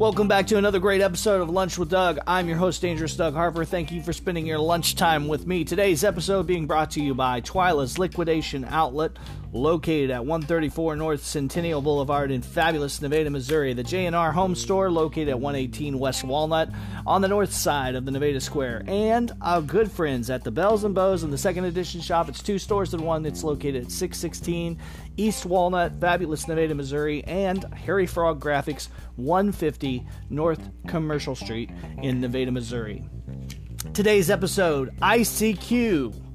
[0.00, 2.18] Welcome back to another great episode of Lunch with Doug.
[2.26, 3.66] I'm your host, Dangerous Doug Harper.
[3.66, 5.62] Thank you for spending your lunchtime with me.
[5.62, 9.18] Today's episode being brought to you by Twyla's Liquidation Outlet,
[9.52, 13.72] located at 134 North Centennial Boulevard in fabulous Nevada, Missouri.
[13.72, 16.70] The J&R Home Store, located at 118 West Walnut,
[17.06, 18.84] on the north side of the Nevada Square.
[18.86, 22.28] And our good friends at the Bells and Bows and the Second Edition shop.
[22.28, 23.26] It's two stores in one.
[23.26, 24.78] It's located at 616
[25.16, 31.70] East Walnut, fabulous Nevada, Missouri, and Harry Frog Graphics, 150 North Commercial Street
[32.02, 33.04] in Nevada, Missouri.
[33.92, 36.29] Today's episode ICQ.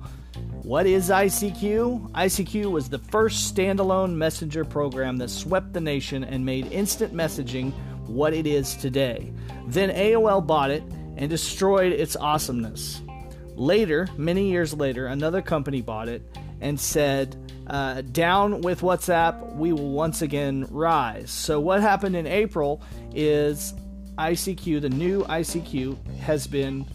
[0.66, 2.10] What is ICQ?
[2.14, 7.72] ICQ was the first standalone messenger program that swept the nation and made instant messaging
[8.08, 9.32] what it is today.
[9.68, 10.82] Then AOL bought it
[11.18, 13.04] and destroyed its awesomeness.
[13.54, 16.24] Later, many years later, another company bought it
[16.62, 21.30] and said, uh, down with WhatsApp, we will once again rise.
[21.30, 22.82] So, what happened in April
[23.14, 23.76] is
[24.18, 26.88] ICQ, the new ICQ, has been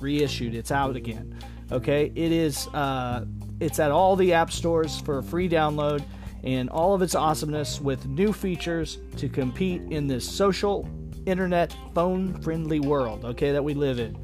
[0.00, 0.56] reissued.
[0.56, 1.38] It's out again.
[1.72, 2.68] Okay, it is.
[2.68, 3.24] Uh,
[3.60, 6.04] it's at all the app stores for free download,
[6.42, 10.88] and all of its awesomeness with new features to compete in this social,
[11.26, 13.24] internet, phone-friendly world.
[13.24, 14.16] Okay, that we live in,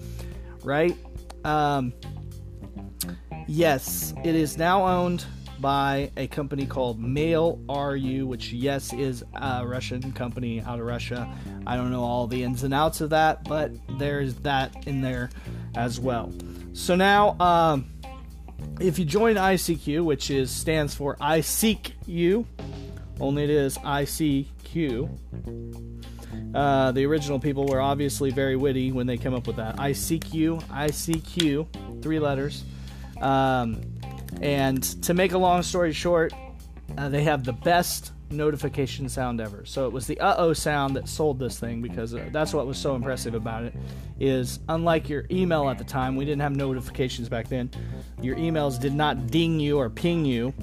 [0.62, 0.96] right?
[1.44, 1.92] Um,
[3.46, 5.24] yes, it is now owned
[5.60, 11.30] by a company called Mail RU, which, yes, is a Russian company out of Russia.
[11.66, 15.30] I don't know all the ins and outs of that, but there's that in there
[15.74, 16.32] as well.
[16.72, 17.86] So now, um,
[18.80, 22.46] if you join ICQ, which is stands for I Seek You,
[23.20, 25.08] only it is ICQ.
[26.54, 29.78] Uh, the original people were obviously very witty when they came up with that.
[29.78, 32.64] I seek you, ICQ, three letters.
[33.20, 33.82] Um,
[34.40, 36.32] and to make a long story short,
[36.96, 39.64] uh, they have the best notification sound ever.
[39.64, 42.78] So it was the uh-oh sound that sold this thing because uh, that's what was
[42.78, 43.74] so impressive about it
[44.18, 47.70] is unlike your email at the time, we didn't have notifications back then.
[48.20, 50.54] Your emails did not ding you or ping you.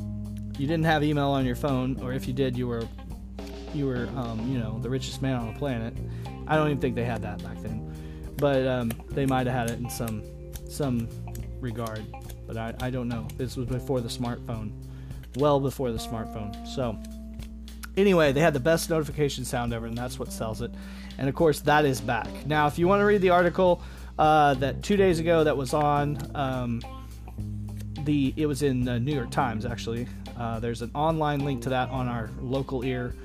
[0.58, 2.88] You didn't have email on your phone or if you did, you were
[3.74, 5.94] you were um, you know, the richest man on the planet.
[6.48, 7.94] I don't even think they had that back then.
[8.38, 10.24] But um, they might have had it in some
[10.68, 11.08] some
[11.60, 12.06] regard
[12.48, 13.28] but I, I don't know.
[13.38, 14.72] This was before the smartphone,
[15.36, 16.66] well before the smartphone.
[16.66, 16.98] So,
[17.98, 20.72] anyway, they had the best notification sound ever, and that's what sells it.
[21.18, 22.28] And of course, that is back.
[22.46, 23.82] Now, if you want to read the article
[24.18, 26.82] uh, that two days ago that was on um,
[28.04, 30.08] the, it was in the New York Times actually.
[30.38, 33.16] Uh, there's an online link to that on our local ear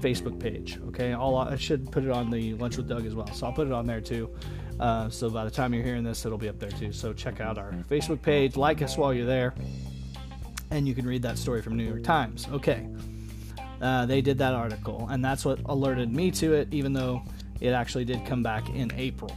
[0.00, 0.78] Facebook page.
[0.88, 3.52] Okay, I'll, I should put it on the Lunch with Doug as well, so I'll
[3.52, 4.30] put it on there too.
[4.78, 6.92] Uh, so by the time you're hearing this, it'll be up there too.
[6.92, 9.54] So check out our Facebook page, like us while you're there,
[10.70, 12.48] and you can read that story from New York Times.
[12.52, 12.86] Okay,
[13.84, 17.22] uh, they did that article, and that's what alerted me to it, even though
[17.60, 19.30] it actually did come back in April.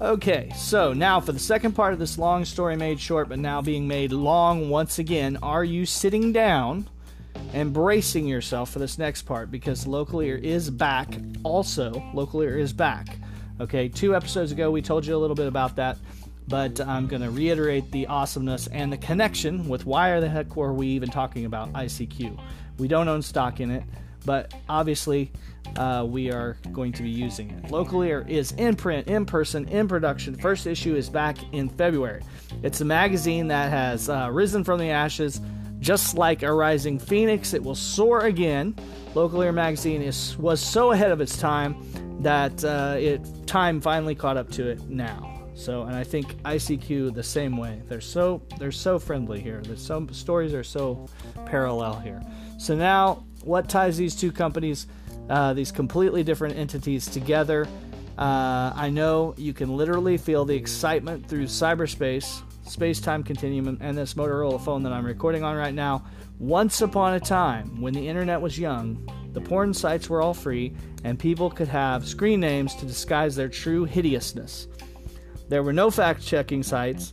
[0.00, 3.60] Okay, so now for the second part of this long story made short, but now
[3.62, 6.88] being made long once again, are you sitting down?
[7.54, 11.08] and bracing yourself for this next part because Local Ear is back.
[11.42, 13.18] Also, Local Ear is back.
[13.60, 15.98] Okay, two episodes ago we told you a little bit about that,
[16.52, 20.54] but I'm going to reiterate the awesomeness and the connection with why are the heck
[20.54, 22.38] were we even talking about ICQ?
[22.76, 23.84] We don't own stock in it,
[24.26, 25.32] but obviously
[25.76, 27.70] uh, we are going to be using it.
[27.70, 30.34] Local Ear is in print, in person, in production.
[30.34, 32.22] First issue is back in February.
[32.62, 35.40] It's a magazine that has uh, risen from the ashes.
[35.80, 38.76] Just like a rising phoenix, it will soar again.
[39.14, 41.76] Local Ear magazine is was so ahead of its time
[42.20, 45.31] that uh, it time finally caught up to it now.
[45.54, 47.82] So, and I think ICQ the same way.
[47.88, 49.60] They're so they're so friendly here.
[49.62, 51.06] The some stories are so
[51.46, 52.22] parallel here.
[52.58, 54.86] So now, what ties these two companies,
[55.28, 57.66] uh, these completely different entities together?
[58.18, 64.14] Uh, I know you can literally feel the excitement through cyberspace, space-time continuum, and this
[64.14, 66.04] Motorola phone that I'm recording on right now.
[66.38, 70.74] Once upon a time, when the internet was young, the porn sites were all free,
[71.04, 74.68] and people could have screen names to disguise their true hideousness.
[75.52, 77.12] There were no fact checking sites,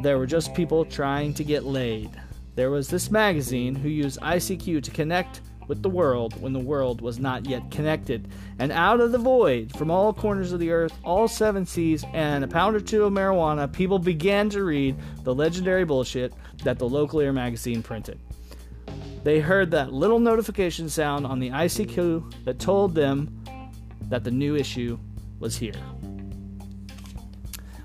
[0.00, 2.08] there were just people trying to get laid.
[2.54, 7.00] There was this magazine who used ICQ to connect with the world when the world
[7.00, 8.28] was not yet connected.
[8.60, 12.44] And out of the void, from all corners of the earth, all seven seas, and
[12.44, 14.94] a pound or two of marijuana, people began to read
[15.24, 16.32] the legendary bullshit
[16.62, 18.20] that the local ear magazine printed.
[19.24, 23.42] They heard that little notification sound on the ICQ that told them
[24.02, 24.96] that the new issue
[25.40, 25.74] was here.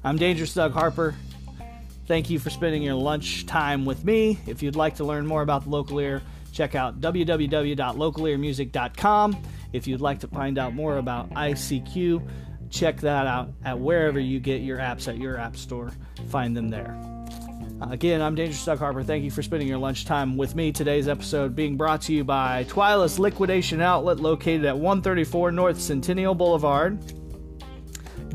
[0.06, 1.16] I'm Dangerous Doug Harper.
[2.06, 4.38] Thank you for spending your lunch time with me.
[4.46, 6.22] If you'd like to learn more about the local ear,
[6.52, 9.44] check out www.localearmusic.com.
[9.74, 12.30] If you'd like to find out more about ICQ,
[12.70, 15.92] check that out at wherever you get your apps at your app store.
[16.30, 16.96] Find them there.
[17.90, 19.02] Again, I'm Dangerous Doug Harper.
[19.02, 20.72] Thank you for spending your lunchtime with me.
[20.72, 26.36] Today's episode being brought to you by Twila's Liquidation Outlet located at 134 North Centennial
[26.36, 27.00] Boulevard.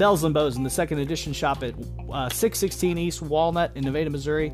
[0.00, 1.74] Bells and Bows in the second edition shop at
[2.10, 4.50] uh, 616 East Walnut in Nevada, Missouri.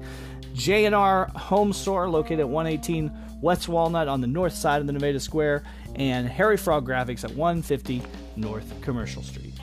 [0.55, 5.21] J&R Home Store located at 118 West Walnut on the north side of the Nevada
[5.21, 5.63] Square.
[5.95, 8.03] And Harry Frog Graphics at 150
[8.35, 9.55] North Commercial Street.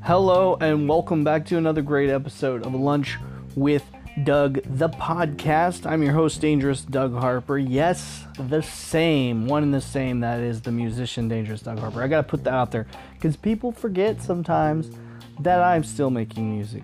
[0.00, 3.18] Hello, and welcome back to another great episode of Lunch
[3.56, 3.84] with
[4.26, 5.86] Doug, the podcast.
[5.88, 7.58] I'm your host, Dangerous Doug Harper.
[7.58, 10.18] Yes, the same, one and the same.
[10.18, 12.02] That is the musician, Dangerous Doug Harper.
[12.02, 14.90] I got to put that out there because people forget sometimes
[15.38, 16.82] that I'm still making music.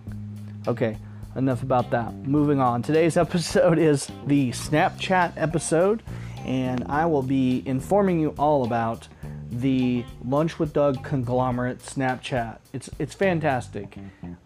[0.69, 0.97] Okay,
[1.35, 2.15] enough about that.
[2.15, 2.81] Moving on.
[2.81, 6.05] Today's episode is the Snapchat episode,
[6.47, 9.09] and I will be informing you all about
[9.53, 12.59] the Lunch with Doug conglomerate Snapchat.
[12.73, 13.97] It's it's fantastic,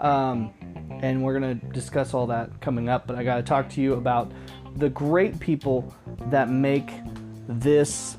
[0.01, 0.53] um,
[1.01, 3.07] and we're gonna discuss all that coming up.
[3.07, 4.33] But I gotta talk to you about
[4.77, 5.95] the great people
[6.31, 6.91] that make
[7.49, 8.17] this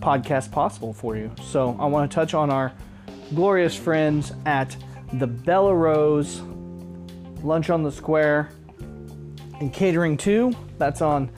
[0.00, 1.30] podcast possible for you.
[1.42, 2.72] So I want to touch on our
[3.34, 4.76] glorious friends at
[5.14, 6.40] the Bella Rose
[7.42, 8.50] Lunch on the Square
[9.60, 10.54] and Catering 2.
[10.78, 11.30] That's on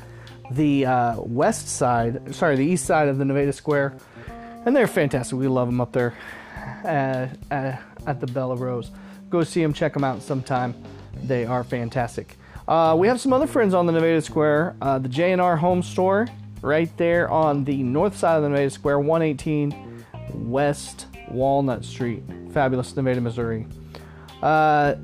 [0.50, 3.96] the uh, west side, sorry, the east side of the Nevada Square
[4.66, 5.38] and they're fantastic.
[5.38, 6.12] We love them up there
[6.84, 7.76] uh, uh,
[8.06, 8.90] at the Bella Rose.
[9.30, 10.74] Go see them, check them out sometime.
[11.22, 12.36] They are fantastic.
[12.68, 14.76] Uh, we have some other friends on the Nevada Square.
[14.82, 16.26] Uh, the J&R Home Store,
[16.62, 20.04] right there on the north side of the Nevada Square, 118
[20.34, 23.66] West Walnut Street, fabulous Nevada, Missouri.
[24.42, 24.96] Uh,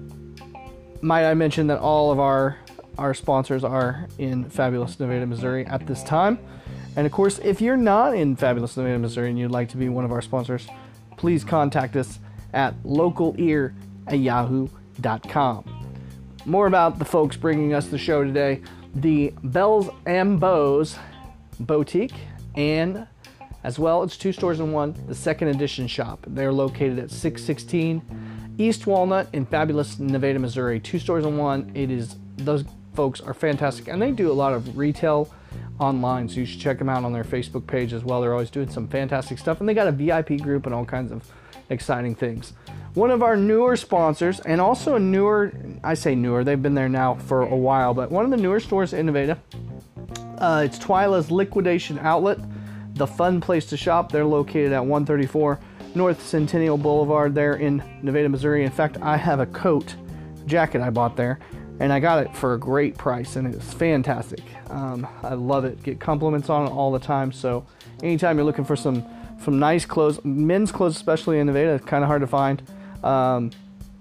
[1.01, 2.59] might I mention that all of our
[2.99, 6.39] our sponsors are in fabulous Nevada, Missouri at this time.
[6.97, 9.89] And of course, if you're not in fabulous Nevada, Missouri and you'd like to be
[9.89, 10.67] one of our sponsors,
[11.17, 12.19] please contact us
[12.53, 13.75] at localear
[14.07, 15.65] at yahoo.com.
[16.45, 18.63] More about the folks bringing us the show today
[18.95, 20.99] the Bells and Bows
[21.59, 22.13] Boutique,
[22.55, 23.07] and
[23.65, 26.25] as well, it's two stores in one, the second edition shop.
[26.27, 28.03] They're located at 616
[28.59, 30.81] East Walnut in fabulous Nevada, Missouri.
[30.81, 31.71] Two stores in one.
[31.75, 35.33] It is, those folks are fantastic, and they do a lot of retail
[35.79, 38.21] online, so you should check them out on their Facebook page as well.
[38.21, 41.13] They're always doing some fantastic stuff, and they got a VIP group and all kinds
[41.13, 41.29] of
[41.71, 42.53] exciting things.
[42.95, 45.53] One of our newer sponsors, and also a newer,
[45.83, 48.61] I say newer, they've been there now for a while, but one of the newer
[48.61, 49.39] stores in Nevada,
[50.39, 52.39] uh, it's Twila's Liquidation Outlet,
[52.95, 54.13] the fun place to shop.
[54.13, 55.59] They're located at 134
[55.95, 58.65] North Centennial Boulevard there in Nevada, Missouri.
[58.65, 59.95] In fact, I have a coat
[60.47, 61.39] jacket I bought there
[61.83, 64.41] and I got it for a great price, and it's fantastic.
[64.71, 65.83] Um, I love it.
[65.83, 67.33] Get compliments on it all the time.
[67.33, 67.67] So
[68.05, 69.05] anytime you're looking for some
[69.43, 72.63] some nice clothes, men's clothes especially in Nevada, kind of hard to find.
[73.03, 73.51] Um,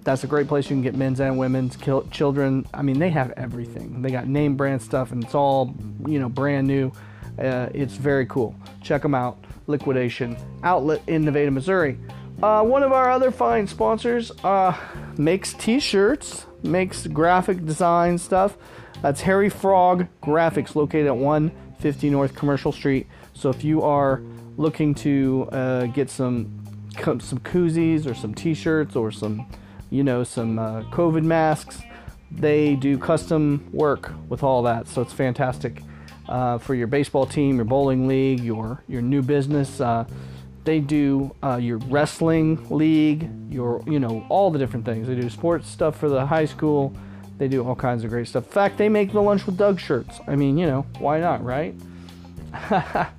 [0.04, 1.76] that's a great place you can get men's and women's,
[2.12, 2.68] children.
[2.72, 4.04] I mean, they have everything.
[4.04, 5.76] They got name brand stuff, and it's all
[6.06, 6.92] you know, brand new.
[7.40, 8.56] Uh, it's very cool.
[8.84, 9.44] Check them out.
[9.66, 11.98] Liquidation Outlet in Nevada, Missouri.
[12.42, 14.76] Uh, one of our other fine sponsors uh,
[15.16, 18.58] makes T-shirts makes graphic design stuff.
[19.04, 23.08] That's Harry Frog Graphics, located at 150 North Commercial Street.
[23.34, 24.22] So if you are
[24.58, 26.58] looking to uh, get some
[26.98, 29.48] some koozies or some T-shirts or some,
[29.90, 31.80] you know, some uh, COVID masks,
[32.32, 34.88] they do custom work with all that.
[34.88, 35.82] So it's fantastic
[36.28, 39.80] uh, for your baseball team, your bowling league, your your new business.
[40.64, 45.08] They do uh, your wrestling league, your you know all the different things.
[45.08, 46.96] They do sports stuff for the high school.
[47.38, 48.46] They do all kinds of great stuff.
[48.46, 50.20] In fact, they make the lunch with Doug shirts.
[50.28, 51.74] I mean, you know, why not, right?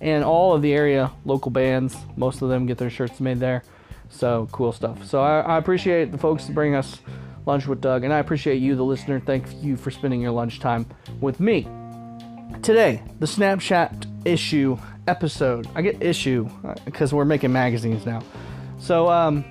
[0.00, 3.64] and all of the area local bands, most of them get their shirts made there.
[4.08, 5.04] So cool stuff.
[5.04, 7.00] So I, I appreciate the folks to bring us
[7.46, 9.18] lunch with Doug, and I appreciate you, the listener.
[9.18, 10.86] Thank you for spending your lunchtime
[11.20, 11.66] with me.
[12.62, 15.68] Today, the Snapchat issue episode.
[15.74, 16.48] I get issue
[16.84, 18.22] because uh, we're making magazines now.
[18.78, 19.44] So, um,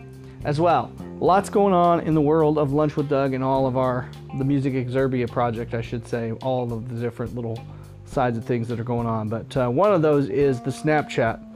[0.44, 3.78] as well, lots going on in the world of Lunch with Doug and all of
[3.78, 7.64] our, the Music Exurbia project, I should say, all of the different little
[8.06, 9.30] sides of things that are going on.
[9.30, 11.48] But uh, one of those is the Snapchat.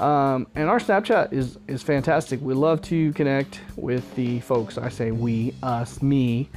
[0.00, 2.40] Um, and our Snapchat is, is fantastic.
[2.42, 4.76] We love to connect with the folks.
[4.76, 6.50] I say we, us, me,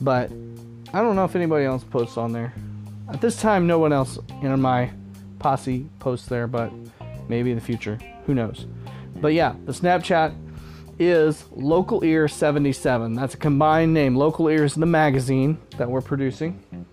[0.00, 0.30] but
[0.92, 2.52] I don't know if anybody else posts on there.
[3.08, 4.90] At this time, no one else in my
[5.44, 6.72] posse posts there, but
[7.28, 7.98] maybe in the future.
[8.24, 8.66] Who knows?
[9.16, 10.34] But yeah, the Snapchat
[10.98, 13.12] is Local Ear 77.
[13.12, 14.16] That's a combined name.
[14.16, 16.86] Local Ear is the magazine that we're producing.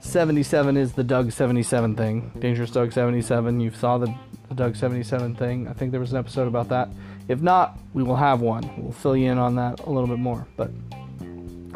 [0.00, 2.30] 77 is the Doug 77 thing.
[2.38, 3.58] Dangerous Doug 77.
[3.58, 4.14] You saw the,
[4.50, 5.68] the Doug 77 thing.
[5.68, 6.90] I think there was an episode about that.
[7.26, 8.70] If not, we will have one.
[8.76, 10.46] We'll fill you in on that a little bit more.
[10.58, 10.70] But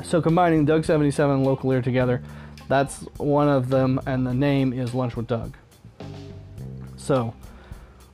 [0.05, 2.23] so combining Doug 77 and Local Ear together,
[2.69, 5.57] that's one of them, and the name is Lunch with Doug.
[6.97, 7.35] So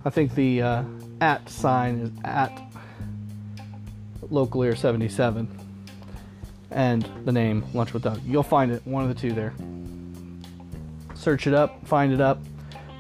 [0.04, 0.85] I think the uh,
[1.21, 2.52] at sign is at
[4.30, 5.49] Local Ear 77,
[6.71, 8.21] and the name Lunch with Doug.
[8.25, 9.54] You'll find it, one of the two there.
[11.14, 12.42] Search it up, find it up,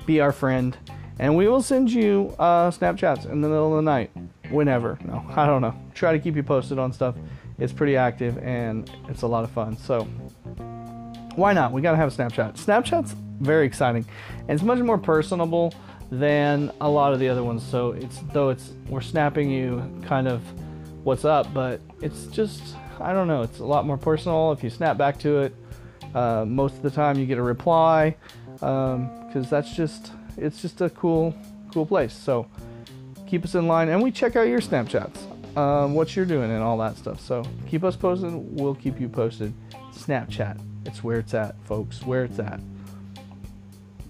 [0.06, 0.76] be our friend,
[1.18, 4.10] and we will send you uh, Snapchats in the middle of the night,
[4.50, 4.98] whenever.
[5.04, 5.74] No, I don't know.
[5.94, 7.16] Try to keep you posted on stuff.
[7.58, 9.76] It's pretty active and it's a lot of fun.
[9.76, 10.08] So
[11.36, 11.72] why not?
[11.72, 12.54] We gotta have a Snapchat.
[12.54, 14.04] Snapchat's very exciting,
[14.40, 15.74] and it's much more personable
[16.10, 17.62] than a lot of the other ones.
[17.62, 20.42] So it's though it's we're snapping you kind of
[21.04, 23.42] what's up, but it's just I don't know.
[23.42, 25.54] It's a lot more personal if you snap back to it.
[26.14, 28.16] Uh, most of the time, you get a reply
[28.54, 31.34] because um, that's just it's just a cool
[31.72, 32.12] cool place.
[32.12, 32.46] So
[33.26, 35.16] keep us in line, and we check out your Snapchats,
[35.56, 37.20] um, what you're doing, and all that stuff.
[37.20, 38.32] So keep us posted.
[38.32, 39.54] We'll keep you posted.
[39.92, 42.02] Snapchat, it's where it's at, folks.
[42.02, 42.60] Where it's at.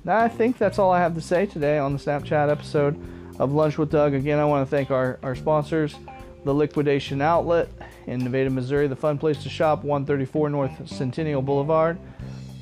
[0.05, 3.01] Now, I think that's all I have to say today on the Snapchat episode
[3.39, 4.15] of Lunch with Doug.
[4.15, 5.95] Again, I want to thank our, our sponsors,
[6.45, 7.69] the Liquidation Outlet
[8.07, 11.99] in Nevada, Missouri, the fun place to shop, 134 North Centennial Boulevard,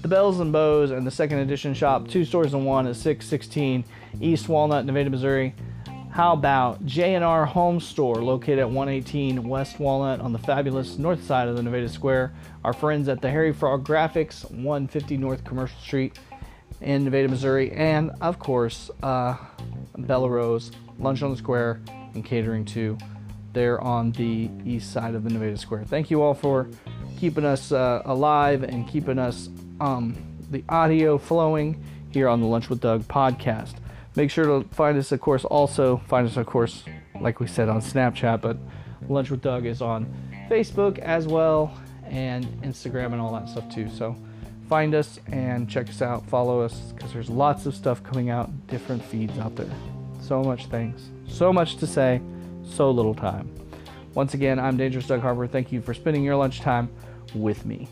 [0.02, 3.84] the Bells and Bows, and the second edition shop, two stores in one at 616
[4.20, 5.54] East Walnut, Nevada, Missouri.
[6.10, 11.46] How about J&R Home Store, located at 118 West Walnut on the fabulous north side
[11.46, 12.34] of the Nevada Square?
[12.64, 16.18] Our friends at the Harry Frog Graphics, 150 North Commercial Street
[16.80, 19.36] in Nevada, Missouri, and of course, uh,
[19.98, 21.80] Bella Rose, Lunch on the Square,
[22.14, 22.98] and Catering too.
[23.52, 25.84] There on the east side of the Nevada Square.
[25.84, 26.68] Thank you all for
[27.18, 29.48] keeping us uh, alive and keeping us
[29.80, 30.16] um,
[30.50, 33.74] the audio flowing here on the Lunch with Doug podcast.
[34.16, 36.84] Make sure to find us, of course, also find us, of course,
[37.20, 38.56] like we said on Snapchat, but
[39.08, 40.12] Lunch with Doug is on
[40.50, 41.72] Facebook as well
[42.04, 43.88] and Instagram and all that stuff too.
[43.88, 44.16] So
[44.68, 48.50] find us and check us out, follow us, because there's lots of stuff coming out,
[48.66, 49.70] different feeds out there.
[50.20, 52.20] So much things, so much to say,
[52.64, 53.50] so little time.
[54.14, 55.46] Once again, I'm Dangerous Doug Harper.
[55.46, 56.90] Thank you for spending your lunchtime
[57.32, 57.88] with me.